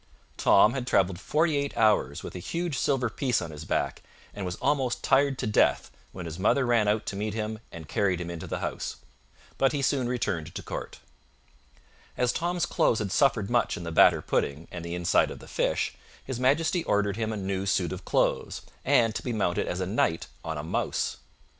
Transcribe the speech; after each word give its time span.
Tom 0.35 0.73
had 0.73 0.87
traveled 0.87 1.19
forty 1.19 1.55
eight 1.55 1.77
hours 1.77 2.23
with 2.23 2.33
a 2.33 2.39
huge 2.39 2.75
silver 2.75 3.07
piece 3.07 3.39
on 3.39 3.51
his 3.51 3.65
back, 3.65 4.01
and 4.33 4.43
was 4.47 4.55
almost 4.55 5.03
tired 5.03 5.37
to 5.37 5.45
death, 5.45 5.91
when 6.11 6.25
his 6.25 6.39
mother 6.39 6.65
ran 6.65 6.87
out 6.87 7.05
to 7.05 7.15
meet 7.15 7.35
him 7.35 7.59
and 7.71 7.87
carried 7.87 8.19
him 8.19 8.31
into 8.31 8.47
the 8.47 8.61
house. 8.61 8.95
But 9.59 9.73
he 9.73 9.83
soon 9.83 10.07
returned 10.09 10.55
to 10.55 10.63
court. 10.63 10.97
As 12.17 12.31
Tom's 12.33 12.65
clothes 12.65 12.97
had 12.97 13.11
suffered 13.11 13.47
much 13.51 13.77
in 13.77 13.83
the 13.83 13.91
batter 13.91 14.23
pudding 14.23 14.67
and 14.71 14.83
the 14.83 14.95
inside 14.95 15.29
of 15.29 15.37
the 15.37 15.47
fish, 15.47 15.93
his 16.25 16.39
Majesty 16.39 16.83
ordered 16.85 17.15
him 17.15 17.31
a 17.31 17.37
new 17.37 17.67
suit 17.67 17.91
of 17.93 18.03
clothes, 18.03 18.63
and 18.83 19.13
to 19.13 19.21
be 19.21 19.31
mounted 19.33 19.67
as 19.67 19.81
a 19.81 19.85
knight 19.85 20.25
on 20.43 20.57
a 20.57 20.63
mouse. 20.63 21.17